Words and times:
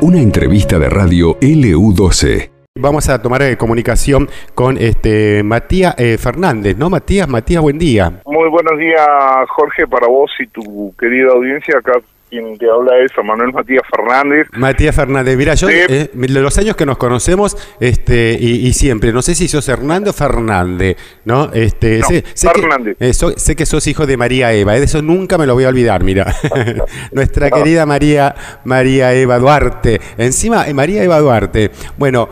Una 0.00 0.20
entrevista 0.20 0.78
de 0.78 0.88
radio 0.88 1.38
LU12. 1.40 2.50
Vamos 2.74 3.08
a 3.08 3.22
tomar 3.22 3.42
eh, 3.42 3.56
comunicación 3.56 4.28
con 4.54 4.76
este 4.78 5.42
Matías 5.42 5.94
eh, 5.98 6.18
Fernández, 6.18 6.76
¿no? 6.76 6.90
Matías, 6.90 7.28
Matías, 7.28 7.62
buen 7.62 7.78
día. 7.78 8.22
Muy 8.24 8.48
buenos 8.48 8.78
días, 8.78 9.06
Jorge, 9.50 9.86
para 9.86 10.08
vos 10.08 10.30
y 10.40 10.46
tu 10.48 10.92
querida 10.98 11.32
audiencia. 11.32 11.78
Acá 11.78 12.00
quien 12.32 12.56
te 12.56 12.66
habla 12.70 12.92
es 13.04 13.12
Manuel 13.22 13.52
Matías 13.52 13.82
Fernández. 13.94 14.46
Matías 14.52 14.96
Fernández, 14.96 15.36
mira, 15.36 15.52
yo 15.52 15.68
eh, 15.68 16.08
de 16.10 16.40
los 16.40 16.56
años 16.56 16.76
que 16.76 16.86
nos 16.86 16.96
conocemos, 16.96 17.58
este, 17.78 18.38
y, 18.40 18.72
siempre, 18.72 19.12
no 19.12 19.20
sé 19.20 19.34
si 19.34 19.48
sos 19.48 19.68
Hernando 19.68 20.10
o 20.10 20.12
Fernández, 20.14 20.96
¿no? 21.26 21.52
Este, 21.52 22.02
sé, 22.02 22.24
Fernández. 22.34 22.96
Que, 22.96 23.10
eh, 23.10 23.12
sé 23.12 23.54
que 23.54 23.66
sos 23.66 23.86
hijo 23.86 24.06
de 24.06 24.16
María 24.16 24.50
Eva, 24.54 24.74
eh, 24.74 24.78
de 24.78 24.86
eso 24.86 25.02
nunca 25.02 25.36
me 25.36 25.46
lo 25.46 25.52
voy 25.52 25.64
a 25.64 25.68
olvidar, 25.68 26.02
mira. 26.04 26.34
Nuestra 27.12 27.50
querida 27.50 27.84
María, 27.84 28.34
María 28.64 29.12
Eva 29.12 29.38
Duarte. 29.38 30.00
Encima, 30.16 30.64
María 30.72 31.04
Eva 31.04 31.18
Duarte, 31.20 31.70
bueno, 31.98 32.30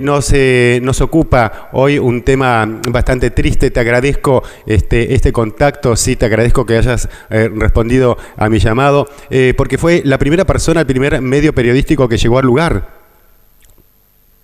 nos, 0.00 0.32
nos 0.80 1.00
ocupa 1.02 1.68
hoy 1.72 1.98
un 1.98 2.22
tema 2.22 2.80
bastante 2.88 3.30
triste, 3.30 3.70
te 3.70 3.80
agradezco 3.80 4.42
este, 4.64 5.14
este 5.14 5.30
contacto, 5.30 5.94
sí, 5.94 6.16
te 6.16 6.24
agradezco 6.24 6.64
que 6.64 6.78
hayas 6.78 7.06
respondido 7.28 8.16
a 8.38 8.48
mi 8.48 8.58
llamado. 8.58 9.06
Eh, 9.28 9.41
porque 9.56 9.78
fue 9.78 10.02
la 10.04 10.18
primera 10.18 10.44
persona, 10.44 10.80
el 10.80 10.86
primer 10.86 11.20
medio 11.20 11.52
periodístico 11.52 12.08
que 12.08 12.16
llegó 12.16 12.38
al 12.38 12.46
lugar. 12.46 12.88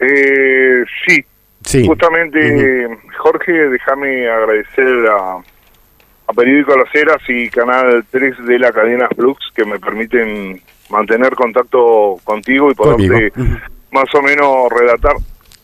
Eh, 0.00 0.84
sí. 1.06 1.24
sí. 1.64 1.86
Justamente, 1.86 2.88
Jorge, 3.18 3.52
déjame 3.52 4.28
agradecer 4.28 5.06
a, 5.10 5.36
a 6.28 6.32
Periódico 6.34 6.76
Las 6.76 6.94
Heras 6.94 7.22
y 7.28 7.48
Canal 7.48 8.04
3 8.10 8.46
de 8.46 8.58
la 8.58 8.72
cadena 8.72 9.08
Flux 9.14 9.38
que 9.54 9.64
me 9.64 9.78
permiten 9.78 10.60
mantener 10.90 11.34
contacto 11.34 12.16
contigo 12.24 12.70
y 12.70 12.74
poderte 12.74 13.32
más 13.90 14.14
o 14.14 14.22
menos 14.22 14.68
relatar 14.70 15.14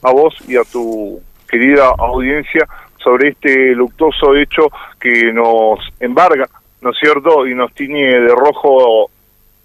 a 0.03 0.13
vos 0.13 0.35
y 0.47 0.57
a 0.57 0.65
tu 0.65 1.21
querida 1.49 1.89
audiencia 1.99 2.67
sobre 3.03 3.31
este 3.31 3.75
luctuoso 3.75 4.35
hecho 4.35 4.69
que 4.99 5.33
nos 5.33 5.79
embarga, 6.01 6.49
¿no 6.81 6.91
es 6.91 6.97
cierto? 6.99 7.47
Y 7.47 7.55
nos 7.55 7.73
tiñe 7.75 8.21
de 8.21 8.35
rojo 8.35 9.11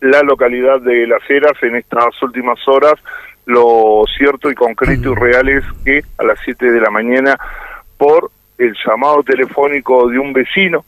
la 0.02 0.22
localidad 0.23 0.81
de 0.81 1.08
Las 1.08 1.22
Heras 1.30 1.61
en 1.61 1.75
estas 1.75 2.22
últimas 2.22 2.59
horas. 2.67 2.95
Lo 3.45 4.03
cierto 4.17 4.52
y 4.52 4.56
concreto 4.56 5.11
y 5.11 5.16
real 5.16 5.50
es 5.50 5.64
que 5.83 6.03
a 6.17 6.23
las 6.23 6.39
7 6.44 6.72
de 6.72 6.80
la 6.80 6.91
mañana, 6.91 7.38
por 7.97 8.31
el 8.58 8.75
llamado 8.86 9.23
telefónico 9.23 10.08
de 10.08 10.19
un 10.19 10.33
vecino, 10.33 10.86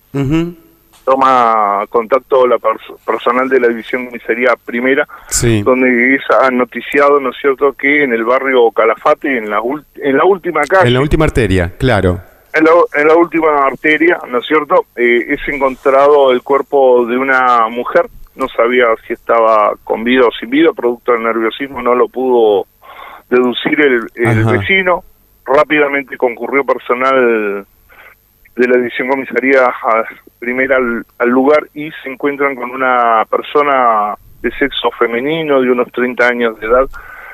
toma 1.04 1.86
contacto 1.90 2.46
la 2.46 2.58
personal 3.06 3.50
de 3.50 3.60
la 3.60 3.68
División 3.70 4.06
Comisaría 4.06 4.54
Primera, 4.64 5.08
donde 5.64 6.16
es 6.16 6.22
noticiado, 6.52 7.20
¿no 7.20 7.32
es 7.32 7.38
cierto?, 7.42 7.74
que 7.74 8.04
en 8.04 8.14
el 8.14 8.24
barrio 8.24 8.70
Calafate, 8.72 9.38
en 9.38 9.50
la, 9.50 9.60
en 9.96 10.18
la 10.18 10.26
última 10.26 10.62
calle... 10.62 10.88
En 10.88 10.94
la 10.94 11.02
última 11.02 11.26
arteria, 11.26 11.74
claro. 11.78 12.22
En 12.54 12.66
la, 12.66 12.72
en 12.96 13.08
la 13.08 13.16
última 13.16 13.66
arteria, 13.66 14.20
¿no 14.30 14.40
es 14.40 14.46
cierto?, 14.46 14.86
eh, 14.96 15.26
es 15.30 15.40
encontrado 15.48 16.32
el 16.32 16.44
cuerpo 16.44 17.06
de 17.08 17.18
una 17.18 17.68
mujer 17.70 18.06
no 18.36 18.48
sabía 18.50 18.86
si 19.08 19.14
estaba 19.14 19.74
con 19.84 20.04
vida 20.04 20.26
o 20.26 20.32
sin 20.32 20.50
vida, 20.50 20.72
producto 20.74 21.12
del 21.12 21.24
nerviosismo 21.24 21.82
no 21.82 21.96
lo 21.96 22.08
pudo 22.08 22.66
deducir 23.30 23.80
el, 23.82 24.46
vecino, 24.46 25.04
rápidamente 25.46 26.18
concurrió 26.18 26.64
personal 26.64 27.66
de 28.56 28.68
la 28.68 28.78
edición 28.78 29.08
comisaría 29.08 29.74
primera 30.40 30.78
al, 30.78 31.30
lugar 31.30 31.68
y 31.74 31.90
se 32.04 32.10
encuentran 32.10 32.56
con 32.56 32.72
una 32.72 33.26
persona 33.30 34.16
de 34.42 34.52
sexo 34.52 34.92
femenino 34.92 35.62
de 35.62 35.72
unos 35.72 35.92
30 35.92 36.28
años 36.28 36.60
de 36.60 36.68
edad, 36.68 36.90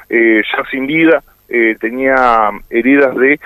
eh, 0.09 0.41
ya 0.55 0.63
sin 0.69 0.85
vida, 0.85 1.23
eh, 1.49 1.75
tenía 1.79 2.49
heridas 2.69 3.15
de 3.15 3.39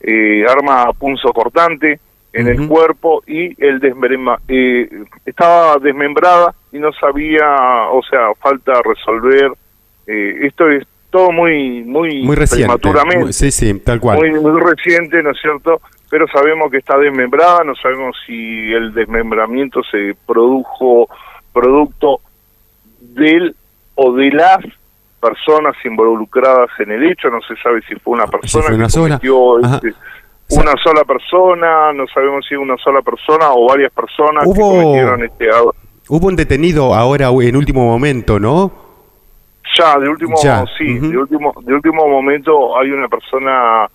eh, 0.00 0.44
arma 0.48 0.92
punzo 0.92 1.32
cortante, 1.32 1.98
en 2.36 2.48
el 2.48 2.68
cuerpo 2.68 3.22
y 3.26 3.54
el 3.64 3.80
desmembramiento 3.80 4.42
eh, 4.48 4.88
estaba 5.24 5.76
desmembrada 5.78 6.54
y 6.72 6.78
no 6.78 6.92
sabía, 6.92 7.88
o 7.90 8.02
sea, 8.02 8.34
falta 8.38 8.80
resolver. 8.84 9.52
Eh, 10.06 10.38
esto 10.42 10.68
es 10.70 10.86
todo 11.10 11.32
muy 11.32 11.82
muy, 11.82 12.22
muy 12.22 12.36
reciente, 12.36 12.78
sí, 13.32 13.50
sí, 13.50 13.78
tal 13.80 14.00
cual. 14.00 14.18
Muy, 14.18 14.38
muy 14.38 14.60
reciente, 14.60 15.22
¿no 15.22 15.30
es 15.30 15.40
cierto? 15.40 15.80
Pero 16.10 16.26
sabemos 16.28 16.70
que 16.70 16.78
está 16.78 16.98
desmembrada, 16.98 17.64
no 17.64 17.74
sabemos 17.74 18.16
si 18.26 18.72
el 18.72 18.92
desmembramiento 18.92 19.82
se 19.90 20.14
produjo 20.26 21.08
producto 21.52 22.20
del 23.00 23.56
o 23.94 24.12
de 24.12 24.30
las 24.30 24.58
personas 25.20 25.74
involucradas 25.84 26.68
en 26.78 26.92
el 26.92 27.10
hecho, 27.10 27.28
no 27.30 27.40
se 27.40 27.56
sabe 27.56 27.80
si 27.88 27.94
fue 27.96 28.14
una 28.14 28.26
persona 28.26 28.66
que 28.76 28.92
cometió 28.92 29.58
este, 29.58 29.94
una 30.50 30.72
sola 30.82 31.04
persona, 31.04 31.92
no 31.92 32.06
sabemos 32.06 32.44
si 32.48 32.54
una 32.54 32.76
sola 32.76 33.02
persona 33.02 33.52
o 33.52 33.68
varias 33.68 33.92
personas 33.92 34.44
hubo, 34.46 34.54
que 34.54 34.60
cometieron 34.60 35.24
este 35.24 35.48
Hubo 36.08 36.28
un 36.28 36.36
detenido 36.36 36.94
ahora 36.94 37.28
en 37.28 37.56
último 37.56 37.84
momento, 37.84 38.38
¿no? 38.38 38.70
Ya, 39.76 39.98
de 39.98 40.08
último, 40.08 40.36
sí, 40.78 40.98
de 40.98 41.18
último, 41.18 41.52
de 41.60 41.74
último 41.74 42.06
momento 42.08 42.78
hay 42.78 42.90
una 42.90 43.08
persona 43.08 43.88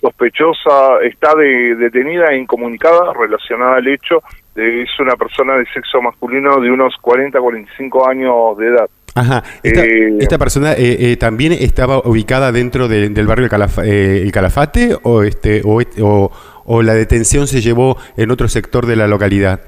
sospechosa, 0.00 1.00
está 1.02 1.34
de, 1.34 1.76
detenida 1.76 2.32
e 2.32 2.38
incomunicada 2.38 3.12
relacionada 3.12 3.76
al 3.76 3.86
hecho, 3.86 4.22
es 4.56 4.88
una 4.98 5.14
persona 5.16 5.56
de 5.56 5.66
sexo 5.66 6.00
masculino 6.02 6.58
de 6.60 6.70
unos 6.70 6.96
40, 7.00 7.38
45 7.38 8.08
años 8.08 8.56
de 8.58 8.66
edad. 8.68 8.90
Ajá. 9.14 9.42
Esta, 9.62 9.84
eh, 9.84 10.38
persona 10.38 10.72
eh, 10.72 11.12
eh, 11.12 11.16
también 11.16 11.52
estaba 11.52 11.98
ubicada 11.98 12.52
dentro 12.52 12.88
del 12.88 13.26
barrio 13.26 13.48
el, 13.84 14.32
Calafate 14.32 14.96
o, 15.02 15.22
este, 15.22 15.62
o, 15.64 16.30
o, 16.64 16.82
la 16.82 16.94
detención 16.94 17.46
se 17.46 17.60
llevó 17.60 17.96
en 18.16 18.30
otro 18.30 18.48
sector 18.48 18.86
de 18.86 18.96
la 18.96 19.08
localidad? 19.08 19.60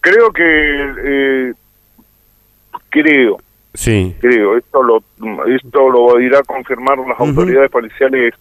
Creo 0.00 0.32
que 0.32 1.54
creo. 2.90 3.36
Sí. 3.74 4.16
Creo. 4.20 4.56
Esto 4.56 4.82
lo 4.82 5.02
esto 5.46 5.88
lo 5.90 6.20
irá 6.20 6.38
a 6.40 6.42
confirmar 6.42 6.98
las 6.98 7.20
autoridades 7.20 7.70
policiales 7.70 8.34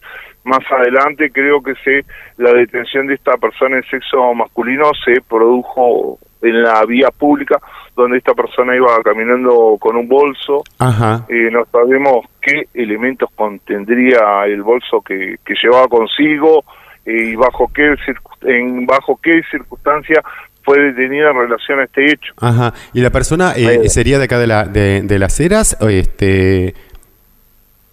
más 0.44 0.59
adelante. 0.71 1.29
Creo 1.31 1.61
que 1.61 1.75
se 1.83 2.05
la 2.38 2.53
detención 2.53 3.07
de 3.07 3.15
esta 3.15 3.38
persona 3.38 3.77
en 3.77 3.83
sexo 3.83 4.33
masculino 4.33 4.89
se 5.05 5.21
produjo 5.21 6.17
en 6.47 6.63
la 6.63 6.83
vía 6.85 7.09
pública 7.11 7.59
donde 7.95 8.19
esta 8.19 8.33
persona 8.33 8.75
iba 8.75 9.01
caminando 9.03 9.77
con 9.79 9.95
un 9.95 10.07
bolso. 10.07 10.63
Ajá. 10.77 11.25
Eh, 11.27 11.49
no 11.51 11.65
sabemos 11.71 12.25
qué 12.41 12.67
elementos 12.73 13.29
contendría 13.35 14.45
el 14.45 14.61
bolso 14.61 15.01
que, 15.01 15.37
que 15.43 15.55
llevaba 15.61 15.87
consigo 15.87 16.63
eh, 17.05 17.31
y 17.31 17.35
bajo 17.35 17.69
qué 17.73 17.95
en 18.43 18.85
bajo 18.85 19.19
qué 19.21 19.41
circunstancia 19.49 20.21
fue 20.63 20.79
detenida 20.79 21.31
en 21.31 21.37
relación 21.37 21.79
a 21.79 21.85
este 21.85 22.11
hecho. 22.11 22.33
Ajá. 22.39 22.73
¿Y 22.93 23.01
la 23.01 23.09
persona 23.09 23.53
eh, 23.55 23.89
sería 23.89 24.19
de 24.19 24.25
acá 24.25 24.37
de, 24.37 24.47
la, 24.47 24.65
de, 24.65 25.01
de 25.01 25.17
las 25.17 25.39
Heras? 25.39 25.77
O 25.79 25.87
este, 25.87 26.75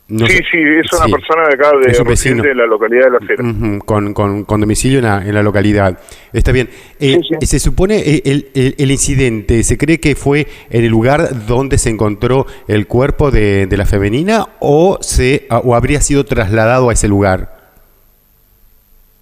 sí, 0.08 0.38
sí, 0.50 0.58
es 0.58 0.92
una 0.92 1.16
persona 1.16 1.48
de 1.48 1.54
acá, 1.54 1.70
de, 1.78 2.42
de 2.42 2.54
la 2.54 2.66
localidad 2.66 3.04
de 3.04 3.10
La 3.10 3.18
Cera. 3.26 3.78
con, 3.84 4.12
con, 4.12 4.60
domicilio 4.60 4.98
en 4.98 5.04
la, 5.04 5.22
en 5.26 5.34
la, 5.34 5.42
localidad. 5.42 5.98
Está 6.32 6.52
bien. 6.52 6.68
Eh, 7.00 7.18
¿Se 7.40 7.58
supone 7.58 7.98
eh, 7.98 8.22
el, 8.24 8.74
el, 8.78 8.90
incidente, 8.90 9.62
se 9.62 9.78
cree 9.78 10.00
que 10.00 10.14
fue 10.14 10.46
en 10.70 10.84
el 10.84 10.90
lugar 10.90 11.46
donde 11.46 11.78
se 11.78 11.90
encontró 11.90 12.46
el 12.68 12.86
cuerpo 12.86 13.30
de, 13.30 13.66
de 13.66 13.76
la 13.76 13.86
femenina 13.86 14.48
o, 14.60 14.98
se, 15.00 15.46
o 15.50 15.74
habría 15.74 16.00
sido 16.00 16.24
trasladado 16.24 16.90
a 16.90 16.92
ese 16.92 17.08
lugar? 17.08 17.54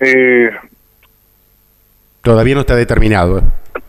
Eh, 0.00 0.50
Todavía 2.22 2.54
no 2.54 2.60
está 2.60 2.76
determinado. 2.76 3.42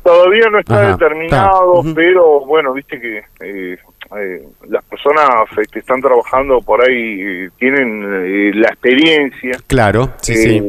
Todavía 0.04 0.50
no 0.52 0.60
está 0.60 0.92
determinado, 0.92 1.84
pero 1.96 2.42
bueno, 2.46 2.74
viste 2.74 3.00
que 3.00 3.24
eh, 3.42 3.78
eh, 4.20 4.44
las 4.70 4.84
personas 4.86 5.28
que 5.72 5.80
están 5.80 6.02
trabajando 6.02 6.60
por 6.62 6.82
ahí 6.82 7.22
eh, 7.22 7.50
tienen 7.58 8.04
eh, 8.04 8.52
la 8.54 8.70
experiencia. 8.70 9.58
Claro, 9.68 10.14
sí, 10.22 10.36
sí. 10.36 10.62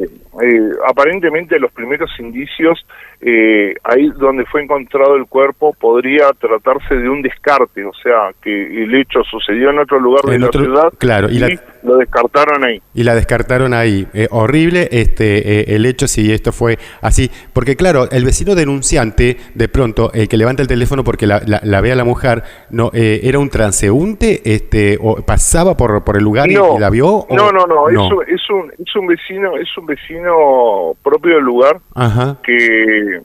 aparentemente 0.87 1.59
los 1.59 1.73
primeros 1.73 2.11
indicios 2.19 2.85
eh, 3.21 3.75
ahí 3.85 4.11
donde 4.17 4.45
fue 4.45 4.63
encontrado 4.63 5.17
el 5.17 5.27
cuerpo 5.27 5.73
podría 5.73 6.31
tratarse 6.39 6.95
de 6.95 7.09
un 7.09 7.23
descarte, 7.23 7.85
o 7.85 7.93
sea, 8.03 8.33
que 8.43 8.85
el 8.85 8.95
hecho 8.95 9.23
sucedió 9.23 9.71
en 9.71 9.79
otro 9.79 9.99
lugar 9.99 10.25
de 10.25 10.39
la 10.39 10.49
ciudad 10.49 10.93
claro, 10.99 11.29
y, 11.31 11.39
lo 11.85 11.99
descartaron 11.99 12.65
ahí. 12.65 12.83
Y 12.95 13.05
la 13.05 13.15
descartaron 13.15 13.75
ahí. 13.75 14.07
Eh, 14.15 14.27
horrible 14.31 14.89
este 14.91 15.61
eh, 15.61 15.77
el 15.77 15.87
hecho 15.87 16.09
si 16.09 16.33
esto 16.33 16.53
fue 16.53 16.79
así, 17.01 17.31
porque 17.53 17.77
claro, 17.77 18.11
el 18.11 18.25
vecino 18.25 18.55
denunciante, 18.55 19.37
de 19.55 19.69
pronto, 19.69 20.11
el 20.13 20.29
que 20.29 20.37
levanta 20.37 20.63
el 20.63 20.69
teléfono 20.69 21.05
porque 21.05 21.27
la, 21.27 21.41
la, 21.45 21.81
ve 21.81 21.93
a 21.93 21.97
la 21.97 22.05
mujer, 22.05 22.43
no 22.71 22.91
era 22.93 23.39
un 23.39 23.51
transeúnte, 23.51 24.43
este, 24.45 24.99
o 25.01 25.17
pasaba 25.23 25.77
por, 25.77 26.03
por 26.05 26.17
el 26.17 26.25
lugar 26.25 26.51
y, 26.51 26.55
la 26.55 26.91
vio. 26.91 27.27
no, 27.31 27.53
no, 27.53 27.67
no, 27.67 27.89
Es, 27.89 27.97
un, 27.97 28.25
es, 28.27 28.51
un, 28.51 28.73
es 28.79 28.97
un 28.97 29.07
vecino, 29.07 29.57
es 29.57 29.77
un 29.77 29.87
vecino 29.87 30.97
propio 31.03 31.37
del 31.37 31.45
lugar 31.45 31.81
Ajá. 31.95 32.39
que 32.43 33.21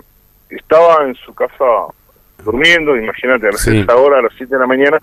estaba 0.50 1.06
en 1.06 1.16
su 1.16 1.34
casa 1.34 1.66
durmiendo, 2.44 2.96
imagínate, 2.96 3.48
a 3.48 3.52
las 3.52 3.62
sí. 3.62 3.86
hora, 3.96 4.20
a 4.20 4.22
las 4.22 4.34
7 4.38 4.54
de 4.54 4.60
la 4.60 4.68
mañana, 4.68 5.00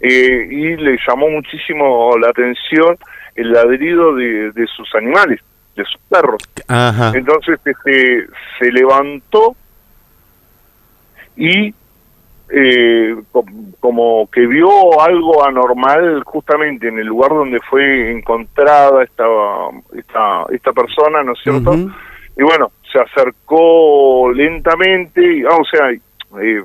eh, 0.00 0.48
y 0.50 0.76
le 0.76 0.98
llamó 1.06 1.28
muchísimo 1.28 2.16
la 2.18 2.28
atención 2.28 2.96
el 3.34 3.52
ladrido 3.52 4.14
de, 4.14 4.66
sus 4.76 4.92
animales, 4.94 5.40
de 5.76 5.84
sus 5.84 6.00
perros. 6.08 6.42
Entonces 7.14 7.60
este, 7.64 8.26
se 8.58 8.72
levantó 8.72 9.54
y 11.36 11.72
eh, 12.50 13.14
como 13.78 14.28
que 14.30 14.46
vio 14.46 15.00
algo 15.00 15.46
anormal 15.46 16.22
justamente 16.24 16.88
en 16.88 16.98
el 16.98 17.06
lugar 17.06 17.30
donde 17.30 17.60
fue 17.60 18.10
encontrada 18.10 19.04
esta 19.04 19.24
esta, 19.94 20.44
esta 20.50 20.72
persona, 20.72 21.22
¿no 21.22 21.32
es 21.32 21.38
cierto? 21.42 21.74
Y 21.74 22.42
bueno, 22.42 22.70
se 22.90 22.98
acercó 23.00 24.32
lentamente, 24.32 25.20
y, 25.20 25.42
ah, 25.42 25.56
o 25.60 25.64
sea, 25.64 25.90
eh, 25.90 26.62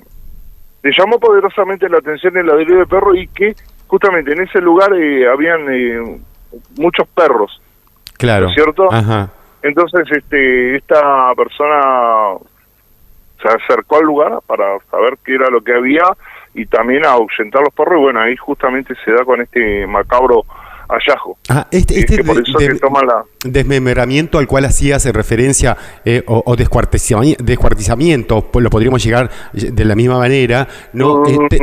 le 0.83 0.91
llamó 0.91 1.17
poderosamente 1.17 1.89
la 1.89 1.99
atención 1.99 2.37
el 2.37 2.45
ladrillo 2.45 2.79
de 2.79 2.85
perro 2.85 3.15
y 3.15 3.27
que 3.27 3.55
justamente 3.87 4.33
en 4.33 4.41
ese 4.41 4.59
lugar 4.59 4.93
eh, 4.93 5.27
habían 5.27 5.61
eh, 5.73 6.19
muchos 6.77 7.07
perros. 7.07 7.61
Claro. 8.17 8.49
¿Cierto? 8.49 8.89
Entonces, 9.61 10.05
este, 10.11 10.75
esta 10.75 11.33
persona 11.35 12.37
se 13.41 13.47
acercó 13.47 13.97
al 13.97 14.05
lugar 14.05 14.39
para 14.45 14.77
saber 14.91 15.17
qué 15.23 15.35
era 15.35 15.49
lo 15.49 15.61
que 15.61 15.73
había 15.73 16.03
y 16.53 16.65
también 16.65 17.05
a 17.05 17.11
ahuyentar 17.11 17.61
los 17.61 17.73
perros 17.73 17.99
y 17.99 18.03
bueno, 18.03 18.21
ahí 18.21 18.35
justamente 18.35 18.93
se 19.03 19.11
da 19.11 19.23
con 19.25 19.41
este 19.41 19.87
macabro 19.87 20.43
hallazgo. 20.89 21.37
Ah, 21.49 21.67
este, 21.71 21.99
este 21.99 22.23
desmembramiento 23.45 24.37
al 24.37 24.47
cual 24.47 24.65
hacías 24.65 25.05
referencia 25.13 25.77
eh, 26.05 26.23
o, 26.27 26.55
descuartizamiento, 26.55 28.41
pues 28.51 28.63
lo 28.63 28.69
podríamos 28.69 29.03
llegar 29.03 29.29
de 29.53 29.85
la 29.85 29.95
misma 29.95 30.17
manera, 30.17 30.67
¿no? 30.93 31.21
Mm, 31.21 31.47
eh, 31.51 31.59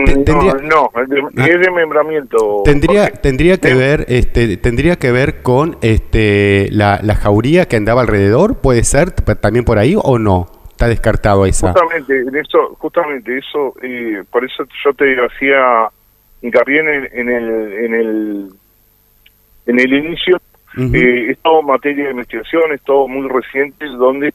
no, 0.63 0.91
ah. 0.95 1.03
es 1.47 1.61
desmembramiento. 1.61 2.63
Tendría, 2.65 3.09
tendría 3.11 3.59
que 3.59 3.75
ver, 3.75 4.05
este, 4.09 4.57
tendría 4.57 4.97
que 4.97 5.13
ver 5.13 5.43
con 5.43 5.77
este 5.81 6.69
la, 6.71 7.01
la 7.03 7.15
jauría 7.15 7.67
que 7.67 7.77
andaba 7.77 8.03
alrededor, 8.03 8.57
puede 8.57 8.85
ser 8.85 9.13
también 9.13 9.65
por 9.65 9.79
ahí 9.79 9.97
o 9.97 10.19
no 10.19 10.61
está 10.81 10.89
descartado 10.89 11.45
esa. 11.45 11.73
Justamente, 11.73 12.21
en 12.21 12.37
eso, 12.37 12.75
justamente 12.79 13.37
eso, 13.37 13.75
eh, 13.83 14.25
por 14.31 14.43
eso 14.45 14.65
yo 14.83 14.95
te 14.95 15.15
hacía 15.27 15.91
hincapié 16.41 16.81
en 16.81 16.89
en 17.13 17.29
el, 17.29 17.73
en 17.73 17.95
el 17.95 18.49
en 19.67 19.81
el 19.81 19.93
inicio. 19.93 20.41
Eh, 20.77 21.33
es 21.33 21.39
todo 21.39 21.63
materia 21.63 22.05
de 22.05 22.11
investigación, 22.13 22.73
es 22.73 22.81
todo 22.83 23.09
muy 23.09 23.29
reciente, 23.29 23.87
donde 23.87 24.29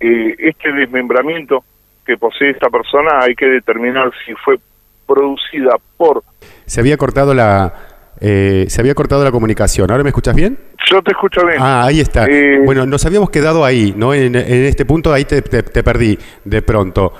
eh, 0.00 0.34
este 0.38 0.72
desmembramiento 0.72 1.64
que 2.04 2.16
posee 2.16 2.50
esta 2.50 2.68
persona 2.68 3.20
hay 3.20 3.34
que 3.34 3.46
determinar 3.46 4.10
si 4.24 4.34
fue 4.44 4.58
producida 5.06 5.76
por... 5.96 6.22
Se 6.64 6.80
había 6.80 6.96
cortado 6.96 7.34
la... 7.34 7.72
Eh, 8.20 8.64
se 8.68 8.80
había 8.80 8.94
cortado 8.94 9.22
la 9.22 9.30
comunicación. 9.30 9.90
¿Ahora 9.90 10.02
me 10.02 10.08
escuchas 10.08 10.34
bien? 10.34 10.58
Yo 10.90 11.02
te 11.02 11.12
escucho 11.12 11.46
bien. 11.46 11.58
Ah, 11.60 11.84
ahí 11.84 12.00
está. 12.00 12.26
bueno, 12.64 12.86
nos 12.86 13.04
habíamos 13.04 13.30
quedado 13.30 13.64
ahí, 13.64 13.92
¿no? 13.94 14.14
En, 14.14 14.34
este 14.34 14.86
punto 14.86 15.12
ahí 15.12 15.26
te, 15.26 15.42
te, 15.42 15.82
perdí 15.82 16.18
de 16.44 16.62
pronto. 16.62 17.12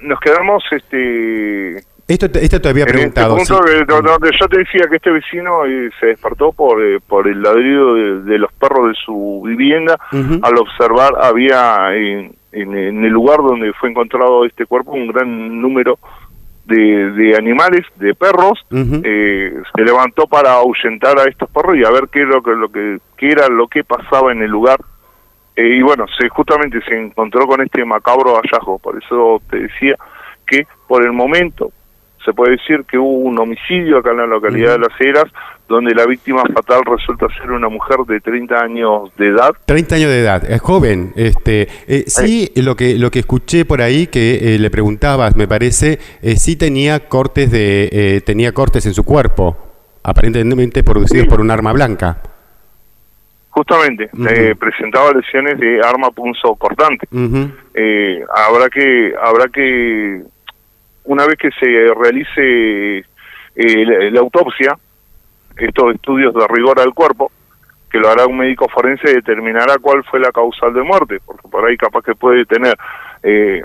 nos 0.00 0.20
quedamos 0.20 0.62
este 0.70 1.82
esto, 2.08 2.26
esto 2.38 2.60
te 2.60 2.68
había 2.68 2.84
este 2.84 2.94
preguntado. 2.94 3.36
punto 3.36 3.60
donde 3.86 4.30
yo 4.38 4.48
te 4.48 4.58
decía 4.58 4.86
que 4.88 4.96
este 4.96 5.10
vecino 5.10 5.66
eh, 5.66 5.90
se 5.98 6.06
despertó 6.06 6.52
por, 6.52 6.80
eh, 6.82 7.00
por 7.00 7.26
el 7.26 7.42
ladrido 7.42 7.94
de, 7.94 8.38
los 8.38 8.52
perros 8.52 8.88
de 8.88 8.94
su 9.04 9.42
vivienda, 9.44 9.98
al 10.12 10.58
observar 10.58 11.14
había 11.20 11.94
en, 11.96 12.36
en, 12.52 13.04
el 13.04 13.12
lugar 13.12 13.38
donde 13.38 13.72
fue 13.72 13.90
encontrado 13.90 14.44
este 14.44 14.66
cuerpo 14.66 14.92
un 14.92 15.08
gran 15.08 15.60
número 15.60 15.98
de, 16.64 17.10
de 17.12 17.36
animales, 17.36 17.84
de 17.96 18.14
perros, 18.14 18.64
eh, 18.70 19.54
se 19.74 19.82
levantó 19.82 20.26
para 20.26 20.54
ahuyentar 20.54 21.18
a 21.18 21.24
estos 21.24 21.50
perros 21.50 21.76
y 21.76 21.84
a 21.84 21.90
ver 21.90 22.08
qué, 22.10 22.20
lo 22.20 22.40
que, 22.42 22.50
lo 22.52 22.68
que, 22.70 22.98
qué 23.16 23.32
era 23.32 23.48
lo 23.48 23.66
que 23.66 23.82
pasaba 23.82 24.30
en 24.32 24.42
el 24.42 24.50
lugar. 24.50 24.78
y 25.56 25.82
bueno, 25.82 26.06
se 26.18 26.28
justamente 26.28 26.80
se 26.88 26.96
encontró 26.96 27.46
con 27.46 27.62
este 27.62 27.84
macabro 27.84 28.36
hallazgo, 28.36 28.78
por 28.78 28.96
eso 29.02 29.42
te 29.50 29.58
decía 29.58 29.96
que 30.46 30.66
por 30.86 31.04
el 31.04 31.12
momento 31.12 31.72
se 32.26 32.34
puede 32.34 32.56
decir 32.56 32.84
que 32.84 32.98
hubo 32.98 33.18
un 33.20 33.38
homicidio 33.38 33.98
acá 33.98 34.10
en 34.10 34.16
la 34.18 34.26
localidad 34.26 34.72
de 34.72 34.80
Las 34.80 35.00
Heras, 35.00 35.26
donde 35.68 35.94
la 35.94 36.04
víctima 36.06 36.42
fatal 36.52 36.80
resulta 36.84 37.28
ser 37.38 37.52
una 37.52 37.68
mujer 37.68 37.98
de 38.06 38.20
30 38.20 38.58
años 38.58 39.16
de 39.16 39.28
edad. 39.28 39.54
30 39.64 39.94
años 39.94 40.10
de 40.10 40.20
edad, 40.20 40.50
es 40.50 40.60
joven. 40.60 41.12
Este, 41.14 41.68
eh, 41.86 42.04
sí, 42.08 42.50
lo 42.56 42.74
que 42.74 42.98
lo 42.98 43.10
que 43.10 43.20
escuché 43.20 43.64
por 43.64 43.80
ahí 43.80 44.08
que 44.08 44.54
eh, 44.54 44.58
le 44.58 44.70
preguntabas, 44.70 45.36
me 45.36 45.46
parece, 45.46 46.00
eh, 46.20 46.36
sí 46.36 46.56
tenía 46.56 47.08
cortes 47.08 47.50
de 47.50 47.88
eh, 47.92 48.20
tenía 48.22 48.52
cortes 48.52 48.84
en 48.86 48.94
su 48.94 49.04
cuerpo, 49.04 49.56
aparentemente 50.02 50.82
producidos 50.82 51.28
por 51.28 51.40
un 51.40 51.50
arma 51.52 51.72
blanca. 51.72 52.20
Justamente, 53.50 54.10
presentaba 54.58 55.12
lesiones 55.12 55.58
de 55.58 55.80
arma 55.80 56.10
punzo 56.10 56.56
cortante. 56.56 57.06
habrá 58.34 58.68
que 58.68 59.14
habrá 59.18 59.46
que 59.48 60.22
una 61.06 61.26
vez 61.26 61.36
que 61.36 61.50
se 61.52 61.66
realice 61.94 62.98
eh, 63.54 64.10
la, 64.10 64.20
autopsia, 64.20 64.76
estos 65.56 65.94
estudios 65.94 66.34
de 66.34 66.46
rigor 66.48 66.78
al 66.80 66.92
cuerpo, 66.92 67.30
que 67.90 67.98
lo 67.98 68.08
hará 68.08 68.26
un 68.26 68.36
médico 68.36 68.68
forense, 68.68 69.14
determinará 69.14 69.76
cuál 69.80 70.04
fue 70.04 70.20
la 70.20 70.30
causal 70.30 70.74
de 70.74 70.82
muerte, 70.82 71.18
porque 71.24 71.48
por 71.48 71.64
ahí 71.64 71.76
capaz 71.76 72.02
que 72.02 72.14
puede 72.14 72.44
tener 72.44 72.76
eh, 73.22 73.62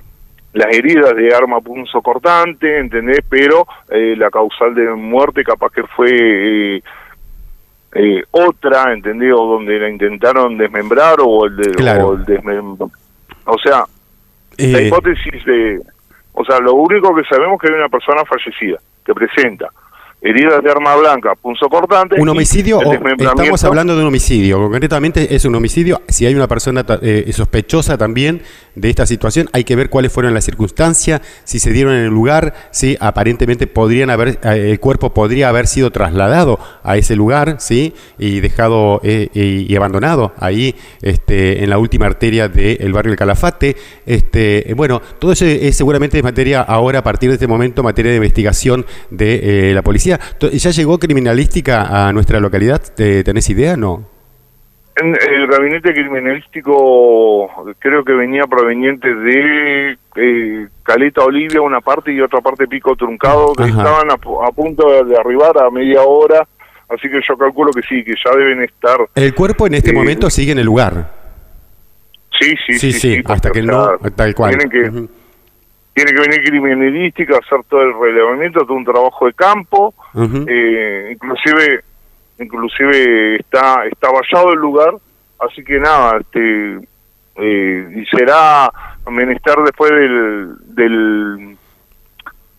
las 0.53 0.73
heridas 0.73 1.15
de 1.15 1.33
arma 1.33 1.59
punzo 1.61 2.01
cortante, 2.01 2.79
¿entendés? 2.79 3.19
Pero 3.27 3.65
eh, 3.89 4.15
la 4.15 4.29
causal 4.29 4.75
de 4.75 4.89
muerte 4.91 5.43
capaz 5.43 5.71
que 5.71 5.83
fue 5.83 6.81
otra, 8.31 8.93
¿entendés? 8.93 9.33
O 9.33 9.45
donde 9.45 9.79
la 9.79 9.89
intentaron 9.89 10.57
desmembrar 10.57 11.17
o 11.19 11.45
el, 11.45 11.57
de, 11.57 12.01
o, 12.01 12.17
o 13.45 13.57
sea, 13.57 13.83
la 14.57 14.81
hipótesis 14.81 15.43
de 15.45 15.81
o 16.33 16.45
sea, 16.45 16.60
lo 16.60 16.74
único 16.74 17.13
que 17.16 17.24
sabemos 17.24 17.56
es 17.56 17.62
que 17.62 17.74
hay 17.74 17.80
una 17.80 17.89
persona 17.89 18.24
fallecida 18.25 18.78
que 19.06 19.13
presenta 19.13 19.69
heridas 20.21 20.63
de 20.63 20.69
arma 20.69 20.95
blanca, 20.95 21.33
punzo 21.35 21.68
cortante. 21.68 22.15
Un 22.19 22.29
homicidio, 22.29 22.79
estamos 23.18 23.63
hablando 23.63 23.95
de 23.95 24.01
un 24.01 24.07
homicidio, 24.07 24.59
concretamente 24.59 25.35
es 25.35 25.45
un 25.45 25.56
homicidio. 25.56 26.01
Si 26.07 26.25
hay 26.25 26.35
una 26.35 26.47
persona 26.47 26.85
eh, 27.01 27.29
sospechosa 27.33 27.97
también 27.97 28.44
de 28.75 28.89
esta 28.89 29.07
situación, 29.07 29.50
hay 29.51 29.63
que 29.63 29.75
ver 29.75 29.89
cuáles 29.89 30.12
fueron 30.12 30.33
las 30.33 30.45
circunstancias, 30.45 31.21
si 31.44 31.57
se 31.57 31.71
dieron 31.71 31.94
en 31.94 32.06
el 32.06 32.09
lugar, 32.09 32.53
si 32.69 32.97
aparentemente 33.00 33.65
podrían 33.65 34.12
haber, 34.12 34.39
eh, 34.44 34.71
el 34.71 34.79
cuerpo 34.79 35.12
podría 35.12 35.50
haber 35.50 35.65
sido 35.65 35.89
trasladado 35.89 36.60
a 36.84 36.98
ese 36.98 37.15
lugar, 37.15 37.55
sí, 37.60 37.93
y 38.19 38.41
dejado 38.41 39.01
eh, 39.03 39.29
y, 39.34 39.75
abandonado 39.75 40.34
ahí, 40.38 40.75
este, 41.01 41.63
en 41.63 41.69
la 41.69 41.79
última 41.79 42.05
arteria 42.05 42.48
del 42.48 42.93
barrio 42.93 43.12
del 43.12 43.17
Calafate. 43.17 43.75
Este, 44.05 44.72
bueno, 44.75 45.01
todo 45.17 45.31
eso 45.31 45.46
es, 45.46 45.75
seguramente 45.75 46.17
es 46.17 46.24
materia 46.24 46.62
ahora 46.62 47.00
a 47.00 47.03
partir 47.03 47.29
de 47.29 47.36
este 47.36 47.48
momento 47.48 47.81
materia 47.81 48.12
de 48.12 48.17
investigación 48.17 48.86
de 49.10 49.72
la 49.74 49.81
policía 49.81 50.11
¿Ya 50.39 50.70
llegó 50.72 50.98
criminalística 51.00 52.08
a 52.08 52.13
nuestra 52.13 52.39
localidad? 52.39 52.82
¿Tenés 52.96 53.50
idea? 53.50 53.75
No. 53.77 54.06
El 54.96 55.48
gabinete 55.48 55.94
criminalístico 55.94 57.50
creo 57.80 58.03
que 58.03 58.13
venía 58.13 58.44
proveniente 58.46 59.13
de 59.13 59.98
eh, 60.15 60.68
Caleta 60.84 61.24
Olivia, 61.24 61.62
una 61.62 61.80
parte, 61.80 62.12
y 62.12 62.22
otra 62.22 62.41
parte 62.41 62.68
Pico 62.68 62.96
Truncado, 62.96 63.53
que 63.53 63.63
estaban 63.63 64.12
a, 64.12 64.18
punto 64.51 65.06
de 65.06 65.18
arribar 65.18 65.58
a 65.58 65.72
media 65.72 66.01
hora, 66.01 66.46
así 66.89 67.10
que 67.10 67.20
yo 67.27 67.38
calculo 67.38 67.72
que 67.72 67.82
sí, 67.82 68.03
que 68.03 68.13
ya 68.24 68.38
deben 68.38 68.63
estar... 68.63 68.98
El 69.15 69.34
cuerpo 69.34 69.65
en 69.65 69.75
este 69.75 69.91
eh, 69.91 69.94
momento 69.94 70.30
sigue 70.30 70.51
en 70.51 70.60
el 70.60 70.65
lugar. 70.65 71.13
Sí, 72.39 72.53
sí, 72.68 72.80
sí. 72.80 72.91
Sí, 72.91 73.22
hasta 73.25 73.50
que 73.50 73.62
no, 73.62 73.98
tal 74.15 74.36
cual. 74.36 74.58
Tienen 74.58 74.70
que, 74.70 75.08
tiene 75.93 76.12
que 76.12 76.21
venir 76.21 76.43
criminalística 76.43 77.36
a 77.36 77.39
hacer 77.39 77.63
todo 77.69 77.81
el 77.81 77.93
relevamiento, 78.00 78.62
todo 78.62 78.74
un 78.74 78.86
trabajo 78.86 79.25
de 79.25 79.33
campo, 79.33 79.93
eh, 80.48 81.12
inclusive 81.13 81.83
inclusive 82.39 83.36
está 83.36 83.86
está 83.86 84.10
vallado 84.10 84.53
el 84.53 84.60
lugar, 84.60 84.93
así 85.39 85.63
que 85.63 85.79
nada, 85.79 86.17
este 86.19 86.79
eh, 87.36 87.93
y 87.95 88.05
será 88.05 88.71
menester 89.10 89.55
después 89.65 89.91
del, 89.91 90.55
del 90.75 91.57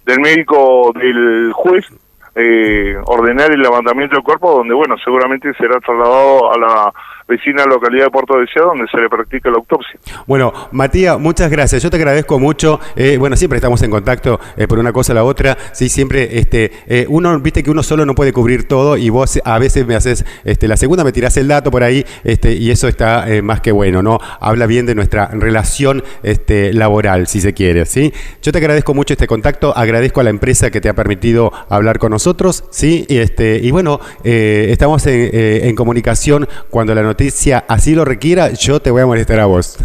del 0.04 0.20
médico 0.20 0.92
del 0.94 1.52
juez 1.52 1.86
eh, 2.34 2.96
ordenar 3.04 3.50
el 3.50 3.60
levantamiento 3.60 4.16
del 4.16 4.24
cuerpo, 4.24 4.52
donde, 4.52 4.74
bueno, 4.74 4.96
seguramente 5.04 5.52
será 5.54 5.78
trasladado 5.80 6.52
a 6.52 6.58
la 6.58 6.92
vecina 7.28 7.64
localidad 7.64 8.06
de 8.06 8.10
Puerto 8.10 8.38
Deseado, 8.38 8.68
donde 8.68 8.86
se 8.88 8.98
le 8.98 9.08
practica 9.08 9.50
la 9.50 9.56
autopsia. 9.56 9.98
Bueno, 10.26 10.52
Matías, 10.72 11.18
muchas 11.18 11.50
gracias. 11.50 11.82
Yo 11.82 11.90
te 11.90 11.96
agradezco 11.96 12.38
mucho. 12.38 12.80
Eh, 12.96 13.16
bueno, 13.18 13.36
siempre 13.36 13.56
estamos 13.56 13.82
en 13.82 13.90
contacto 13.90 14.40
eh, 14.56 14.66
por 14.66 14.78
una 14.78 14.92
cosa 14.92 15.12
o 15.12 15.16
la 15.16 15.24
otra. 15.24 15.56
Sí, 15.72 15.88
siempre, 15.88 16.38
este, 16.38 16.72
eh, 16.86 17.06
uno, 17.08 17.38
viste 17.40 17.62
que 17.62 17.70
uno 17.70 17.82
solo 17.82 18.04
no 18.04 18.14
puede 18.14 18.32
cubrir 18.32 18.68
todo 18.68 18.96
y 18.96 19.10
vos 19.10 19.40
a 19.44 19.58
veces 19.58 19.86
me 19.86 19.94
haces, 19.94 20.24
este, 20.44 20.68
la 20.68 20.76
segunda 20.76 21.04
me 21.04 21.12
tirás 21.12 21.36
el 21.36 21.48
dato 21.48 21.70
por 21.70 21.82
ahí, 21.82 22.04
este, 22.24 22.52
y 22.54 22.70
eso 22.70 22.88
está 22.88 23.26
más 23.42 23.60
que 23.60 23.72
bueno, 23.72 24.02
¿no? 24.02 24.18
Habla 24.40 24.66
bien 24.66 24.86
de 24.86 24.94
nuestra 24.94 25.28
relación, 25.32 26.02
este, 26.22 26.72
laboral, 26.72 27.26
si 27.26 27.40
se 27.40 27.54
quiere, 27.54 27.86
¿sí? 27.86 28.12
Yo 28.42 28.52
te 28.52 28.58
agradezco 28.58 28.94
mucho 28.94 29.14
este 29.14 29.26
contacto, 29.26 29.76
agradezco 29.76 30.20
a 30.20 30.24
la 30.24 30.30
empresa 30.30 30.70
que 30.70 30.80
te 30.80 30.88
ha 30.88 30.94
permitido 30.94 31.52
hablar 31.68 31.98
con 31.98 32.10
nosotros, 32.10 32.21
¿sí? 32.70 33.06
Y 33.08 33.18
este, 33.18 33.58
y 33.62 33.70
bueno, 33.70 34.00
estamos 34.24 35.06
en, 35.06 35.30
en 35.68 35.74
comunicación 35.74 36.48
cuando 36.70 36.94
la 36.94 37.02
noticia 37.02 37.64
así 37.68 37.94
lo 37.94 38.04
requiera, 38.04 38.50
yo 38.50 38.80
te 38.80 38.90
voy 38.90 39.02
a 39.02 39.06
molestar 39.06 39.40
a 39.40 39.46
vos. 39.46 39.78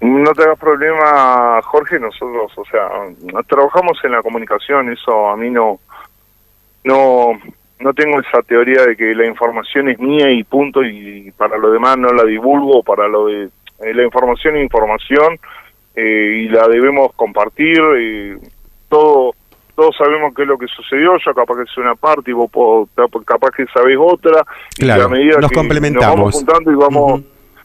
No 0.00 0.32
te 0.32 0.44
hagas 0.44 0.58
problema, 0.60 1.60
Jorge, 1.62 1.98
nosotros, 1.98 2.52
o 2.56 2.64
sea, 2.66 2.88
trabajamos 3.48 3.98
en 4.04 4.12
la 4.12 4.22
comunicación, 4.22 4.92
eso 4.92 5.28
a 5.28 5.36
mí 5.36 5.50
no, 5.50 5.80
no, 6.84 7.32
no 7.80 7.94
tengo 7.94 8.20
esa 8.20 8.42
teoría 8.42 8.84
de 8.84 8.96
que 8.96 9.12
la 9.14 9.26
información 9.26 9.88
es 9.88 9.98
mía 9.98 10.30
y 10.30 10.44
punto, 10.44 10.84
y 10.84 11.32
para 11.36 11.58
lo 11.58 11.72
demás 11.72 11.98
no 11.98 12.12
la 12.12 12.22
divulgo, 12.22 12.84
para 12.84 13.08
lo 13.08 13.26
de 13.26 13.48
eh, 13.80 13.94
la 13.94 14.04
información 14.04 14.56
es 14.56 14.62
información 14.62 15.38
eh, 15.96 16.44
y 16.44 16.48
la 16.48 16.68
debemos 16.68 17.12
compartir, 17.14 17.80
y 18.00 18.36
todo 18.88 19.34
todos 19.78 19.96
sabemos 19.96 20.34
qué 20.34 20.42
es 20.42 20.48
lo 20.48 20.58
que 20.58 20.66
sucedió, 20.66 21.12
yo 21.24 21.32
capaz 21.32 21.54
que 21.54 21.66
soy 21.72 21.84
una 21.84 21.94
parte 21.94 22.32
y 22.32 22.34
vos 22.34 22.50
capaz 23.24 23.52
que 23.52 23.64
sabés 23.72 23.96
otra, 23.96 24.42
claro, 24.76 25.02
y 25.02 25.04
a 25.04 25.08
medida 25.08 25.38
nos 25.40 25.52
complementamos. 25.52 26.04
nos 26.04 26.16
vamos 26.16 26.34
juntando 26.34 26.72
y 26.72 26.74
vamos 26.74 27.20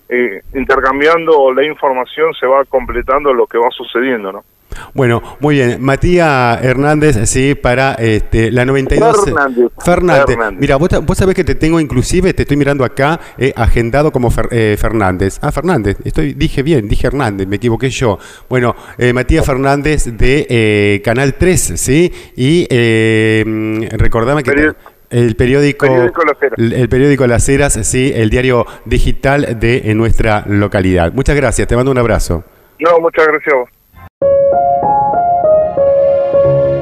eh, 0.10 0.42
intercambiando 0.54 1.52
la 1.52 1.66
información, 1.66 2.32
se 2.40 2.46
va 2.46 2.66
completando 2.66 3.34
lo 3.34 3.48
que 3.48 3.58
va 3.58 3.72
sucediendo, 3.72 4.32
¿no? 4.32 4.44
Bueno, 4.94 5.22
muy 5.40 5.56
bien. 5.56 5.82
Matías 5.82 6.64
Hernández, 6.64 7.30
sí, 7.30 7.56
para 7.56 7.94
este, 7.96 8.52
la 8.52 8.66
92. 8.66 9.26
Fernández. 9.26 9.72
Fernández. 9.84 10.38
Mira, 10.60 10.76
vos, 10.78 10.90
vos, 11.06 11.18
sabés 11.18 11.36
que 11.36 11.44
te 11.44 11.56
tengo 11.56 11.80
inclusive, 11.80 12.34
te 12.34 12.44
estoy 12.44 12.58
mirando 12.58 12.84
acá, 12.84 13.20
eh, 13.38 13.54
agendado 13.56 14.12
como 14.12 14.30
eh, 14.52 14.76
Fernández. 14.80 15.40
Ah, 15.42 15.52
Fernández. 15.52 15.98
Estoy, 16.04 16.34
dije 16.34 16.64
bien, 16.64 16.88
dije 16.88 17.08
Hernández, 17.08 17.48
me 17.48 17.58
equivoqué 17.58 17.90
yo. 17.90 18.18
Bueno, 18.50 18.76
eh, 18.98 19.14
Matías 19.14 19.46
Fernández 19.46 20.06
de 20.06 21.02
Canal 21.04 21.36
3, 21.36 21.74
¿sí? 21.76 22.12
Y 22.36 22.68
recordame 23.98 24.44
que... 24.44 24.74
el 25.10 25.36
periódico, 25.36 25.86
el, 26.58 26.90
periódico 26.90 27.28
Las 27.28 27.48
Heras, 27.48 27.80
sí, 27.84 28.12
el 28.16 28.30
diario 28.30 28.66
digital 28.86 29.60
de 29.60 29.94
nuestra 29.96 30.44
localidad. 30.48 31.14
Muchas 31.14 31.36
gracias, 31.36 31.68
te 31.68 31.76
mando 31.76 31.92
un 31.92 31.98
abrazo. 31.98 32.44
No, 32.80 33.00
muchas 33.00 33.28
gracias 33.28 33.54
a 33.54 33.58
vos. 33.58 33.83